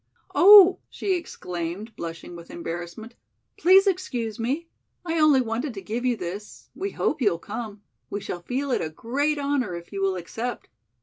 "Oh," 0.33 0.79
she 0.89 1.13
exclaimed, 1.13 1.95
blushing 1.95 2.35
with 2.35 2.49
embarrassment. 2.49 3.13
"Please 3.55 3.85
excuse 3.85 4.39
me. 4.39 4.67
I 5.05 5.19
only 5.19 5.41
wanted 5.41 5.75
to 5.75 5.81
give 5.83 6.05
you 6.05 6.17
this. 6.17 6.67
We 6.73 6.89
hope 6.89 7.21
you'll 7.21 7.37
come. 7.37 7.83
We 8.09 8.19
shall 8.19 8.41
feel 8.41 8.71
it 8.71 8.81
a 8.81 8.89
great 8.89 9.37
honor 9.37 9.75
if 9.75 9.93
you 9.93 10.01
will 10.01 10.15
accept." 10.15 10.69